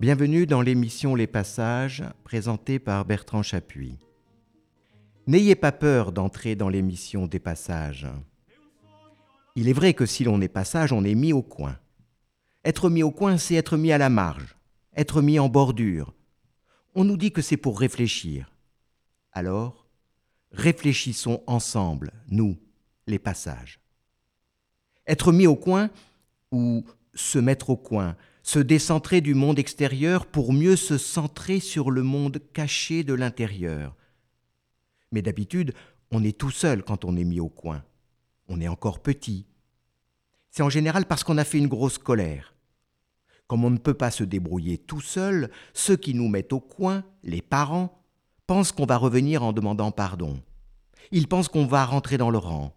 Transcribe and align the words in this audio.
Bienvenue 0.00 0.44
dans 0.44 0.60
l'émission 0.60 1.14
Les 1.14 1.28
Passages 1.28 2.02
présentée 2.24 2.80
par 2.80 3.04
Bertrand 3.04 3.42
Chapuis. 3.42 3.96
N'ayez 5.28 5.54
pas 5.54 5.70
peur 5.70 6.10
d'entrer 6.10 6.56
dans 6.56 6.68
l'émission 6.68 7.26
des 7.26 7.38
passages. 7.38 8.08
Il 9.54 9.68
est 9.68 9.72
vrai 9.72 9.94
que 9.94 10.04
si 10.04 10.24
l'on 10.24 10.40
est 10.40 10.48
passage, 10.48 10.92
on 10.92 11.04
est 11.04 11.14
mis 11.14 11.32
au 11.32 11.42
coin. 11.42 11.78
Être 12.64 12.90
mis 12.90 13.04
au 13.04 13.12
coin, 13.12 13.38
c'est 13.38 13.54
être 13.54 13.76
mis 13.76 13.92
à 13.92 13.98
la 13.98 14.10
marge, 14.10 14.56
être 14.96 15.22
mis 15.22 15.38
en 15.38 15.48
bordure. 15.48 16.12
On 16.96 17.04
nous 17.04 17.16
dit 17.16 17.30
que 17.30 17.42
c'est 17.42 17.56
pour 17.56 17.78
réfléchir. 17.78 18.52
Alors, 19.32 19.86
réfléchissons 20.50 21.42
ensemble, 21.46 22.12
nous, 22.28 22.58
les 23.06 23.20
passages. 23.20 23.78
Être 25.06 25.30
mis 25.30 25.46
au 25.46 25.56
coin, 25.56 25.88
ou 26.50 26.84
se 27.14 27.38
mettre 27.38 27.70
au 27.70 27.76
coin, 27.76 28.16
se 28.44 28.58
décentrer 28.58 29.22
du 29.22 29.34
monde 29.34 29.58
extérieur 29.58 30.26
pour 30.26 30.52
mieux 30.52 30.76
se 30.76 30.98
centrer 30.98 31.60
sur 31.60 31.90
le 31.90 32.02
monde 32.02 32.40
caché 32.52 33.02
de 33.02 33.14
l'intérieur. 33.14 33.96
Mais 35.10 35.22
d'habitude, 35.22 35.72
on 36.10 36.22
est 36.22 36.36
tout 36.36 36.50
seul 36.50 36.84
quand 36.84 37.06
on 37.06 37.16
est 37.16 37.24
mis 37.24 37.40
au 37.40 37.48
coin. 37.48 37.82
On 38.46 38.60
est 38.60 38.68
encore 38.68 39.00
petit. 39.00 39.46
C'est 40.50 40.62
en 40.62 40.68
général 40.68 41.06
parce 41.06 41.24
qu'on 41.24 41.38
a 41.38 41.44
fait 41.44 41.56
une 41.56 41.68
grosse 41.68 41.96
colère. 41.96 42.54
Comme 43.46 43.64
on 43.64 43.70
ne 43.70 43.78
peut 43.78 43.94
pas 43.94 44.10
se 44.10 44.24
débrouiller 44.24 44.76
tout 44.76 45.00
seul, 45.00 45.50
ceux 45.72 45.96
qui 45.96 46.12
nous 46.12 46.28
mettent 46.28 46.52
au 46.52 46.60
coin, 46.60 47.02
les 47.22 47.40
parents, 47.40 48.04
pensent 48.46 48.72
qu'on 48.72 48.86
va 48.86 48.98
revenir 48.98 49.42
en 49.42 49.54
demandant 49.54 49.90
pardon. 49.90 50.38
Ils 51.12 51.28
pensent 51.28 51.48
qu'on 51.48 51.66
va 51.66 51.86
rentrer 51.86 52.18
dans 52.18 52.30
le 52.30 52.38
rang. 52.38 52.76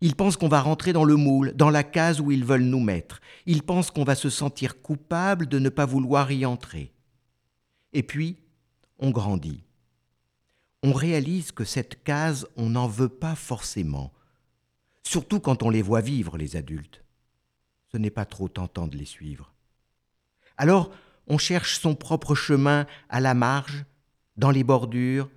Ils 0.00 0.14
pensent 0.14 0.36
qu'on 0.36 0.48
va 0.48 0.60
rentrer 0.60 0.92
dans 0.92 1.04
le 1.04 1.16
moule, 1.16 1.52
dans 1.54 1.70
la 1.70 1.82
case 1.82 2.20
où 2.20 2.30
ils 2.30 2.44
veulent 2.44 2.62
nous 2.62 2.80
mettre. 2.80 3.20
Ils 3.46 3.62
pensent 3.62 3.90
qu'on 3.90 4.04
va 4.04 4.14
se 4.14 4.30
sentir 4.30 4.80
coupable 4.80 5.46
de 5.46 5.58
ne 5.58 5.68
pas 5.68 5.86
vouloir 5.86 6.30
y 6.30 6.46
entrer. 6.46 6.92
Et 7.92 8.02
puis, 8.02 8.36
on 8.98 9.10
grandit. 9.10 9.64
On 10.84 10.92
réalise 10.92 11.50
que 11.50 11.64
cette 11.64 12.04
case, 12.04 12.46
on 12.56 12.70
n'en 12.70 12.86
veut 12.86 13.08
pas 13.08 13.34
forcément. 13.34 14.12
Surtout 15.02 15.40
quand 15.40 15.62
on 15.62 15.70
les 15.70 15.82
voit 15.82 16.00
vivre, 16.00 16.38
les 16.38 16.54
adultes. 16.54 17.02
Ce 17.90 17.96
n'est 17.96 18.10
pas 18.10 18.26
trop 18.26 18.48
tentant 18.48 18.86
de 18.86 18.96
les 18.96 19.06
suivre. 19.06 19.52
Alors, 20.56 20.90
on 21.26 21.38
cherche 21.38 21.80
son 21.80 21.94
propre 21.94 22.34
chemin 22.34 22.86
à 23.08 23.20
la 23.20 23.34
marge, 23.34 23.84
dans 24.36 24.50
les 24.50 24.64
bordures, 24.64 25.30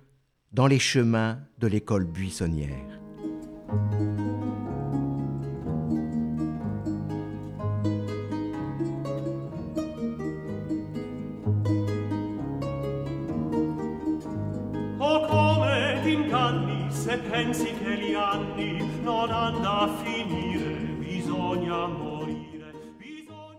dans 0.52 0.66
les 0.66 0.78
chemins 0.78 1.40
de 1.58 1.66
l'école 1.66 2.04
buissonnière. 2.04 3.01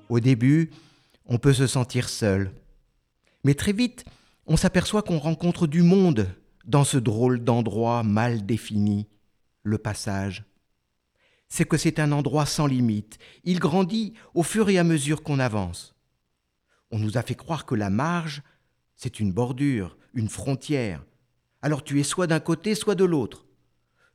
Au 0.09 0.19
début, 0.19 0.69
on 1.25 1.39
peut 1.39 1.53
se 1.53 1.65
sentir 1.65 2.07
seul. 2.07 2.51
Mais 3.43 3.55
très 3.55 3.73
vite, 3.73 4.05
on 4.45 4.57
s'aperçoit 4.57 5.01
qu'on 5.01 5.17
rencontre 5.17 5.65
du 5.65 5.81
monde 5.81 6.27
dans 6.65 6.83
ce 6.83 6.97
drôle 6.97 7.43
d'endroit 7.43 8.03
mal 8.03 8.45
défini, 8.45 9.07
le 9.63 9.77
passage. 9.77 10.43
C'est 11.49 11.67
que 11.67 11.77
c'est 11.77 11.99
un 11.99 12.11
endroit 12.11 12.45
sans 12.45 12.67
limite. 12.67 13.17
Il 13.43 13.59
grandit 13.59 14.13
au 14.33 14.43
fur 14.43 14.69
et 14.69 14.77
à 14.77 14.83
mesure 14.83 15.23
qu'on 15.23 15.39
avance. 15.39 15.95
On 16.91 16.99
nous 16.99 17.17
a 17.17 17.23
fait 17.23 17.35
croire 17.35 17.65
que 17.65 17.75
la 17.75 17.89
marge, 17.89 18.43
c'est 18.95 19.19
une 19.19 19.33
bordure, 19.33 19.97
une 20.13 20.29
frontière. 20.29 21.03
Alors 21.61 21.83
tu 21.83 21.99
es 21.99 22.03
soit 22.03 22.27
d'un 22.27 22.39
côté, 22.39 22.75
soit 22.75 22.95
de 22.95 23.05
l'autre. 23.05 23.45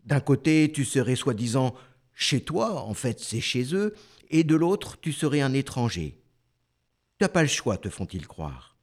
D'un 0.04 0.20
côté, 0.20 0.70
tu 0.72 0.84
serais 0.84 1.16
soi-disant 1.16 1.74
chez 2.14 2.40
toi, 2.40 2.82
en 2.82 2.94
fait 2.94 3.20
c'est 3.20 3.40
chez 3.40 3.74
eux, 3.74 3.94
et 4.30 4.44
de 4.44 4.54
l'autre, 4.54 4.98
tu 5.00 5.12
serais 5.12 5.40
un 5.40 5.54
étranger. 5.54 6.20
Tu 7.18 7.24
n'as 7.24 7.28
pas 7.28 7.42
le 7.42 7.48
choix, 7.48 7.78
te 7.78 7.88
font-ils 7.88 8.26
croire. 8.26 8.76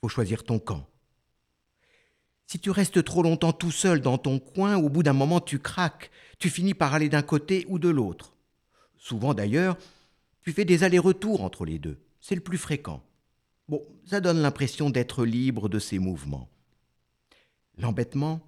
Faut 0.00 0.08
choisir 0.08 0.44
ton 0.44 0.58
camp. 0.58 0.88
Si 2.46 2.60
tu 2.60 2.70
restes 2.70 3.02
trop 3.02 3.22
longtemps 3.22 3.52
tout 3.52 3.72
seul 3.72 4.00
dans 4.00 4.18
ton 4.18 4.38
coin, 4.38 4.76
au 4.76 4.88
bout 4.88 5.02
d'un 5.02 5.12
moment 5.12 5.40
tu 5.40 5.58
craques, 5.58 6.10
tu 6.38 6.48
finis 6.48 6.74
par 6.74 6.94
aller 6.94 7.08
d'un 7.08 7.22
côté 7.22 7.64
ou 7.68 7.78
de 7.78 7.88
l'autre. 7.88 8.36
Souvent 8.96 9.34
d'ailleurs, 9.34 9.76
tu 10.42 10.52
fais 10.52 10.64
des 10.64 10.84
allers-retours 10.84 11.42
entre 11.42 11.64
les 11.64 11.80
deux. 11.80 11.98
C'est 12.20 12.36
le 12.36 12.40
plus 12.40 12.58
fréquent. 12.58 13.02
Bon, 13.68 13.82
ça 14.04 14.20
donne 14.20 14.40
l'impression 14.42 14.90
d'être 14.90 15.24
libre 15.24 15.68
de 15.68 15.80
ses 15.80 15.98
mouvements. 15.98 16.48
L'embêtement, 17.78 18.40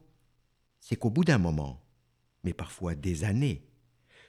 c'est 0.79 0.97
qu'au 0.97 1.11
bout 1.11 1.25
d'un 1.25 1.39
moment, 1.39 1.83
mais 2.45 2.53
parfois 2.53 2.95
des 2.95 3.25
années, 3.25 3.69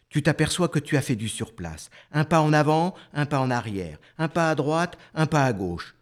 tu 0.09 0.24
t'aperçois 0.24 0.69
que 0.69 0.80
tu 0.80 0.97
as 0.97 1.03
fait 1.03 1.16
du 1.16 1.30
surplace. 1.30 1.91
Un 2.12 2.24
pas 2.25 2.41
en 2.41 2.53
avant, 2.53 2.96
un 3.13 3.28
pas 3.28 3.40
en 3.40 3.51
arrière, 3.51 4.00
un 4.18 4.28
pas 4.28 4.50
à 4.50 4.56
droite, 4.56 4.97
un 5.13 5.28
pas 5.28 5.46
à 5.46 5.53
gauche. 5.53 5.96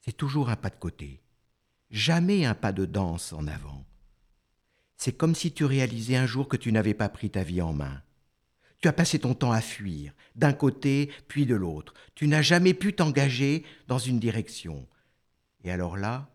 C'est 0.00 0.16
toujours 0.16 0.50
un 0.50 0.56
pas 0.56 0.70
de 0.70 0.76
côté, 0.76 1.20
jamais 1.90 2.44
un 2.44 2.54
pas 2.54 2.72
de 2.72 2.84
danse 2.84 3.32
en 3.32 3.46
avant. 3.46 3.84
C'est 4.96 5.16
comme 5.16 5.34
si 5.34 5.52
tu 5.52 5.64
réalisais 5.64 6.16
un 6.16 6.26
jour 6.26 6.48
que 6.48 6.56
tu 6.56 6.72
n'avais 6.72 6.94
pas 6.94 7.08
pris 7.08 7.30
ta 7.30 7.42
vie 7.42 7.62
en 7.62 7.72
main. 7.72 8.02
Tu 8.80 8.88
as 8.88 8.92
passé 8.92 9.18
ton 9.18 9.34
temps 9.34 9.52
à 9.52 9.60
fuir, 9.60 10.12
d'un 10.36 10.52
côté 10.52 11.10
puis 11.26 11.46
de 11.46 11.54
l'autre. 11.54 11.94
Tu 12.14 12.28
n'as 12.28 12.42
jamais 12.42 12.74
pu 12.74 12.92
t'engager 12.92 13.64
dans 13.86 13.98
une 13.98 14.20
direction. 14.20 14.86
Et 15.64 15.70
alors 15.70 15.96
là, 15.96 16.28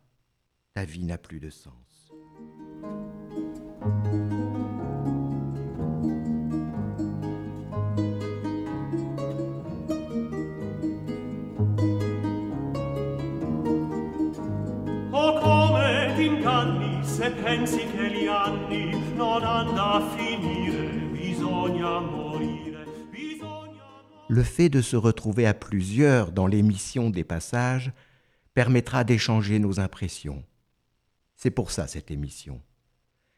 ta 0.73 0.85
vie 0.85 1.05
n'a 1.05 1.17
plus 1.17 1.39
de 1.39 1.49
sens. 1.49 2.11
Le 24.27 24.43
fait 24.43 24.67
de 24.67 24.81
se 24.81 24.97
retrouver 24.97 25.45
à 25.45 25.53
plusieurs 25.53 26.33
dans 26.33 26.47
l'émission 26.47 27.09
des 27.09 27.23
passages 27.23 27.93
permettra 28.53 29.05
d'échanger 29.05 29.59
nos 29.59 29.79
impressions. 29.79 30.43
C'est 31.37 31.51
pour 31.51 31.71
ça 31.71 31.87
cette 31.87 32.11
émission. 32.11 32.59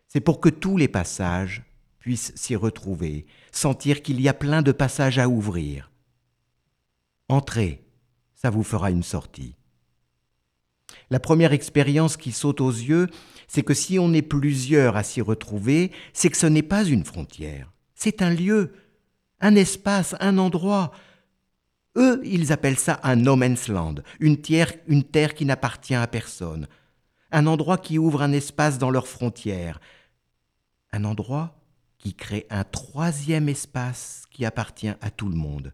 C'est 0.07 0.19
pour 0.19 0.39
que 0.39 0.49
tous 0.49 0.77
les 0.77 0.87
passages 0.87 1.61
puissent 1.99 2.33
s'y 2.35 2.55
retrouver, 2.55 3.27
sentir 3.51 4.01
qu'il 4.01 4.19
y 4.19 4.27
a 4.27 4.33
plein 4.33 4.63
de 4.63 4.71
passages 4.71 5.19
à 5.19 5.29
ouvrir. 5.29 5.91
Entrez, 7.29 7.83
ça 8.33 8.49
vous 8.49 8.63
fera 8.63 8.89
une 8.89 9.03
sortie. 9.03 9.55
La 11.11 11.19
première 11.19 11.53
expérience 11.53 12.17
qui 12.17 12.31
saute 12.31 12.61
aux 12.61 12.71
yeux, 12.71 13.09
c'est 13.47 13.63
que 13.63 13.73
si 13.73 13.99
on 13.99 14.13
est 14.13 14.21
plusieurs 14.21 14.97
à 14.97 15.03
s'y 15.03 15.21
retrouver, 15.21 15.91
c'est 16.13 16.29
que 16.29 16.37
ce 16.37 16.47
n'est 16.47 16.63
pas 16.63 16.83
une 16.83 17.05
frontière, 17.05 17.71
c'est 17.95 18.21
un 18.21 18.29
lieu, 18.29 18.73
un 19.39 19.55
espace, 19.55 20.15
un 20.19 20.37
endroit. 20.37 20.91
Eux, 21.97 22.21
ils 22.23 22.51
appellent 22.51 22.79
ça 22.79 22.99
un 23.03 23.15
no 23.15 23.35
man's 23.35 23.67
land, 23.67 23.95
une 24.19 24.41
terre, 24.41 24.73
une 24.87 25.03
terre 25.03 25.33
qui 25.33 25.45
n'appartient 25.45 25.95
à 25.95 26.07
personne, 26.07 26.67
un 27.31 27.47
endroit 27.47 27.77
qui 27.77 27.97
ouvre 27.97 28.21
un 28.21 28.33
espace 28.33 28.77
dans 28.77 28.89
leurs 28.89 29.07
frontières, 29.07 29.79
un 30.91 31.03
endroit 31.05 31.57
qui 31.97 32.13
crée 32.13 32.45
un 32.49 32.63
troisième 32.63 33.49
espace 33.49 34.23
qui 34.29 34.45
appartient 34.45 34.93
à 35.01 35.09
tout 35.09 35.29
le 35.29 35.35
monde. 35.35 35.71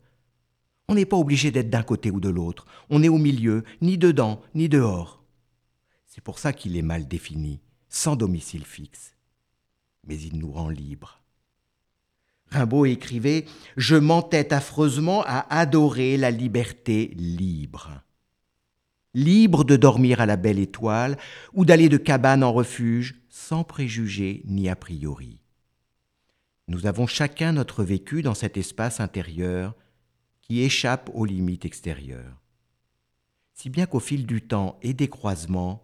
On 0.88 0.96
n'est 0.96 1.06
pas 1.06 1.18
obligé 1.18 1.52
d'être 1.52 1.70
d'un 1.70 1.84
côté 1.84 2.12
ou 2.12 2.20
de 2.20 2.30
l'autre, 2.30 2.66
on 2.90 3.04
est 3.04 3.10
au 3.10 3.18
milieu, 3.18 3.64
ni 3.82 3.98
dedans, 3.98 4.42
ni 4.56 4.70
dehors. 4.70 5.21
C'est 6.14 6.22
pour 6.22 6.40
ça 6.40 6.52
qu'il 6.52 6.76
est 6.76 6.82
mal 6.82 7.08
défini, 7.08 7.62
sans 7.88 8.18
domicile 8.18 8.66
fixe. 8.66 9.16
Mais 10.06 10.20
il 10.20 10.38
nous 10.38 10.52
rend 10.52 10.68
libres. 10.68 11.22
Rimbaud 12.48 12.86
écrivait 12.86 13.46
Je 13.78 13.96
m'entête 13.96 14.52
affreusement 14.52 15.24
à 15.26 15.48
adorer 15.50 16.18
la 16.18 16.30
liberté 16.30 17.14
libre. 17.16 18.04
libre 19.14 19.64
de 19.64 19.78
dormir 19.78 20.20
à 20.20 20.26
la 20.26 20.36
belle 20.36 20.60
étoile 20.60 21.18
ou 21.54 21.64
d'aller 21.64 21.88
de 21.88 21.98
cabane 21.98 22.44
en 22.44 22.52
refuge 22.52 23.22
sans 23.30 23.64
préjugés 23.64 24.42
ni 24.46 24.68
a 24.68 24.76
priori. 24.76 25.42
Nous 26.68 26.88
avons 26.88 27.08
chacun 27.08 27.54
notre 27.54 27.86
vécu 27.86 28.22
dans 28.22 28.34
cet 28.34 28.58
espace 28.58 29.00
intérieur 29.00 29.76
qui 30.42 30.62
échappe 30.62 31.10
aux 31.14 31.26
limites 31.26 31.64
extérieures. 31.64 32.42
Si 33.54 33.70
bien 33.70 33.86
qu'au 33.86 34.00
fil 34.02 34.26
du 34.26 34.42
temps 34.42 34.78
et 34.82 34.94
des 34.94 35.08
croisements, 35.08 35.84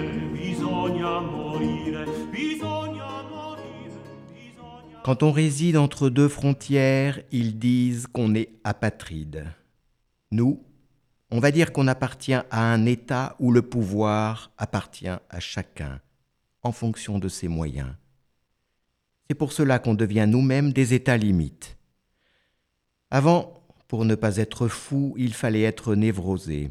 Quand 5.03 5.23
on 5.23 5.31
réside 5.31 5.77
entre 5.77 6.09
deux 6.09 6.27
frontières, 6.27 7.19
ils 7.31 7.57
disent 7.57 8.05
qu'on 8.07 8.35
est 8.35 8.49
apatride. 8.63 9.45
Nous, 10.31 10.63
on 11.31 11.39
va 11.39 11.51
dire 11.51 11.73
qu'on 11.73 11.87
appartient 11.87 12.33
à 12.33 12.45
un 12.51 12.85
État 12.85 13.35
où 13.39 13.51
le 13.51 13.61
pouvoir 13.61 14.51
appartient 14.57 15.07
à 15.07 15.39
chacun, 15.39 15.99
en 16.61 16.71
fonction 16.71 17.19
de 17.19 17.27
ses 17.27 17.47
moyens. 17.47 17.89
C'est 19.27 19.35
pour 19.35 19.53
cela 19.53 19.79
qu'on 19.79 19.95
devient 19.95 20.27
nous-mêmes 20.27 20.71
des 20.71 20.93
États 20.93 21.17
limites. 21.17 21.77
Avant, 23.09 23.63
pour 23.87 24.05
ne 24.05 24.15
pas 24.15 24.37
être 24.37 24.67
fou, 24.67 25.15
il 25.17 25.33
fallait 25.33 25.63
être 25.63 25.95
névrosé. 25.95 26.69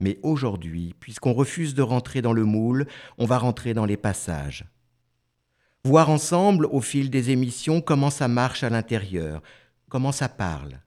Mais 0.00 0.18
aujourd'hui, 0.22 0.94
puisqu'on 0.98 1.34
refuse 1.34 1.74
de 1.74 1.82
rentrer 1.82 2.22
dans 2.22 2.32
le 2.32 2.44
moule, 2.44 2.86
on 3.18 3.26
va 3.26 3.38
rentrer 3.38 3.74
dans 3.74 3.84
les 3.84 3.98
passages. 3.98 4.64
Voir 5.84 6.10
ensemble, 6.10 6.66
au 6.66 6.80
fil 6.80 7.10
des 7.10 7.30
émissions, 7.30 7.80
comment 7.80 8.10
ça 8.10 8.28
marche 8.28 8.62
à 8.62 8.70
l'intérieur, 8.70 9.42
comment 9.88 10.12
ça 10.12 10.28
parle, 10.28 10.80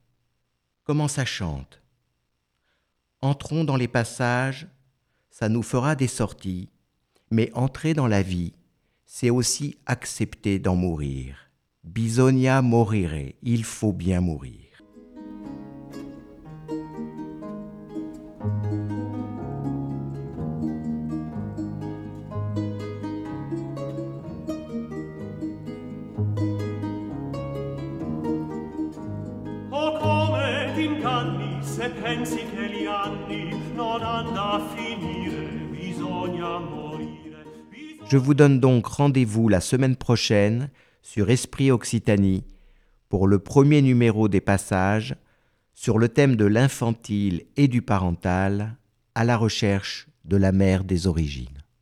comment 0.84 1.08
ça 1.08 1.26
chante. 1.26 1.82
Entrons 3.22 3.64
dans 3.64 3.78
les 3.78 3.88
passages, 3.88 4.68
ça 5.30 5.50
nous 5.50 5.64
fera 5.64 5.96
des 5.96 6.08
sorties, 6.08 6.70
mais 7.32 7.52
entrer 7.54 7.94
dans 7.94 8.08
la 8.08 8.22
vie, 8.22 8.54
c'est 9.06 9.30
aussi 9.30 9.78
accepter 9.86 10.60
d'en 10.60 10.76
mourir. 10.76 11.50
Bisogna 11.84 12.62
morire, 12.62 13.34
il 13.42 13.64
faut 13.64 13.94
bien 13.94 14.22
mourir. 14.22 14.63
Je 38.08 38.18
vous 38.18 38.34
donne 38.34 38.60
donc 38.60 38.86
rendez-vous 38.86 39.50
la 39.50 39.60
semaine 39.60 39.96
prochaine 39.96 40.70
sur 41.02 41.30
Esprit 41.30 41.72
Occitanie 41.72 42.44
pour 43.10 43.28
le 43.28 43.40
premier 43.40 43.82
numéro 43.82 44.28
des 44.28 44.42
passages 44.42 45.16
sur 45.74 45.98
le 45.98 46.10
thème 46.10 46.36
de 46.36 46.46
l'infantile 46.46 47.46
et 47.58 47.68
du 47.68 47.82
parental 47.82 48.78
à 49.16 49.24
la 49.24 49.38
recherche 49.38 50.08
de 50.26 50.38
la 50.38 50.52
mère 50.52 50.84
des 50.84 51.08
origines. 51.08 51.63